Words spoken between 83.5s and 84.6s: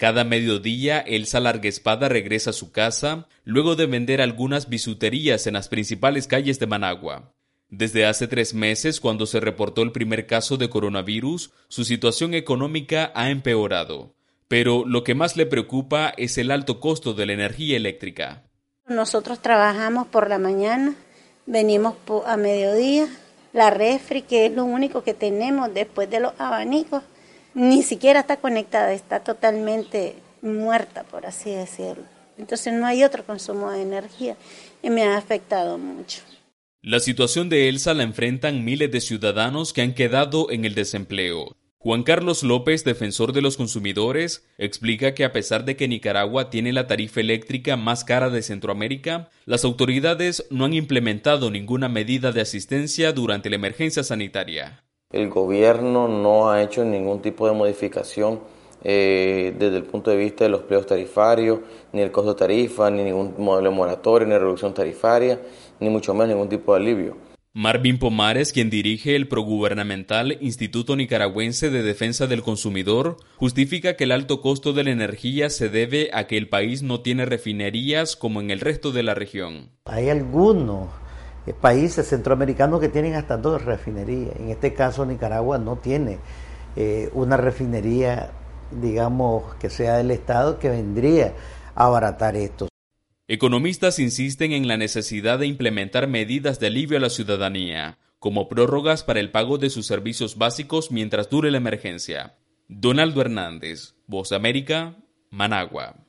refinerías. En